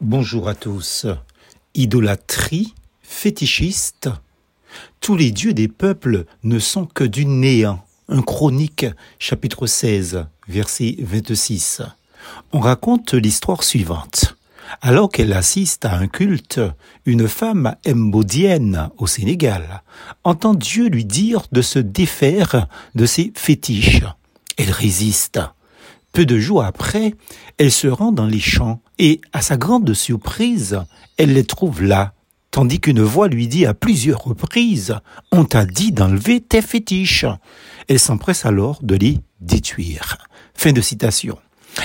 [0.00, 1.06] Bonjour à tous.
[1.74, 4.08] Idolâtrie, fétichiste.
[5.00, 7.84] Tous les dieux des peuples ne sont que du néant.
[8.08, 8.86] Un chronique,
[9.18, 11.82] chapitre 16, verset 26.
[12.52, 14.36] On raconte l'histoire suivante.
[14.82, 16.60] Alors qu'elle assiste à un culte,
[17.04, 19.82] une femme mbodienne au Sénégal
[20.22, 24.04] entend Dieu lui dire de se défaire de ses fétiches.
[24.58, 25.40] Elle résiste.
[26.12, 27.16] Peu de jours après,
[27.58, 30.80] elle se rend dans les champs et, à sa grande surprise,
[31.16, 32.14] elle les trouve là,
[32.50, 34.96] tandis qu'une voix lui dit à plusieurs reprises
[35.32, 37.26] On t'a dit d'enlever tes fétiches.
[37.88, 40.18] Elle s'empresse alors de les détruire.
[40.54, 41.38] Fin de citation.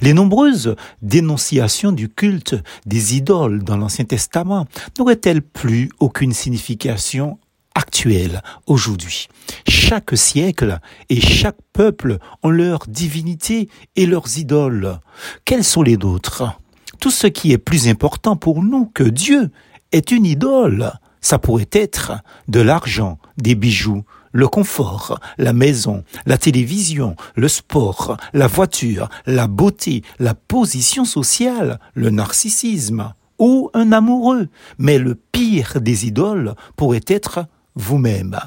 [0.00, 2.56] Les nombreuses dénonciations du culte
[2.86, 4.66] des idoles dans l'Ancien Testament
[4.98, 7.38] n'auraient-elles plus aucune signification
[7.74, 9.28] actuelle aujourd'hui?
[9.68, 14.98] Chaque siècle et chaque peuple ont leur divinité et leurs idoles.
[15.44, 16.58] Quels sont les nôtres?
[17.00, 19.50] Tout ce qui est plus important pour nous que Dieu
[19.92, 20.92] est une idole.
[21.20, 22.12] Ça pourrait être
[22.48, 29.46] de l'argent, des bijoux, le confort, la maison, la télévision, le sport, la voiture, la
[29.46, 34.48] beauté, la position sociale, le narcissisme ou un amoureux.
[34.78, 38.38] Mais le pire des idoles pourrait être vous-même.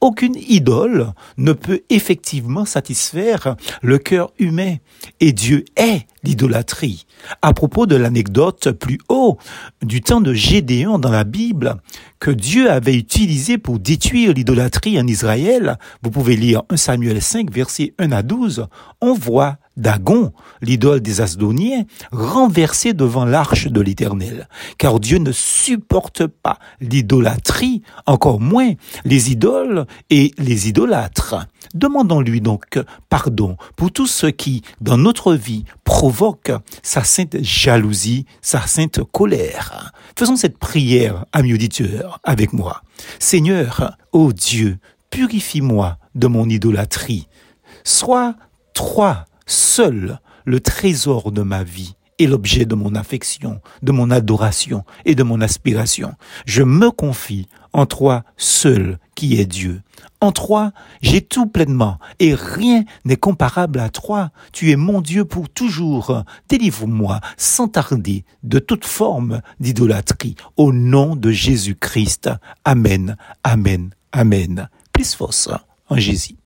[0.00, 4.76] Aucune idole ne peut effectivement satisfaire le cœur humain
[5.20, 7.06] et Dieu est l'idolâtrie.
[7.42, 9.38] À propos de l'anecdote plus haut
[9.82, 11.76] du temps de Gédéon dans la Bible
[12.18, 17.50] que Dieu avait utilisé pour détruire l'idolâtrie en Israël, vous pouvez lire 1 Samuel 5
[17.50, 18.66] versets 1 à 12,
[19.00, 24.48] on voit Dagon, l'idole des Asdoniens, renversé devant l'arche de l'Éternel.
[24.76, 28.72] Car Dieu ne supporte pas l'idolâtrie, encore moins
[29.04, 31.46] les idoles et les idolâtres.
[31.74, 38.66] Demandons-lui donc pardon pour tout ce qui, dans notre vie, provoque sa sainte jalousie, sa
[38.66, 39.92] sainte colère.
[40.18, 42.82] Faisons cette prière, amis auditeurs, avec moi.
[43.18, 44.78] Seigneur, ô Dieu,
[45.10, 47.28] purifie-moi de mon idolâtrie.
[47.84, 48.34] Sois
[48.74, 54.84] toi seul le trésor de ma vie et l'objet de mon affection, de mon adoration
[55.06, 56.12] et de mon aspiration.
[56.44, 59.80] Je me confie en toi seul qui est Dieu.
[60.20, 60.72] En toi,
[61.02, 64.30] j'ai tout pleinement et rien n'est comparable à toi.
[64.52, 66.24] Tu es mon Dieu pour toujours.
[66.48, 72.30] Délivre-moi sans tarder de toute forme d'idolâtrie au nom de Jésus-Christ.
[72.64, 74.68] Amen, Amen, Amen.
[74.92, 75.16] Plus
[75.88, 76.36] en Jésus.